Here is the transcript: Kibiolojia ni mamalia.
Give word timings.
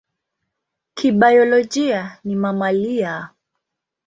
Kibiolojia 0.93 2.17
ni 2.23 2.35
mamalia. 2.35 3.29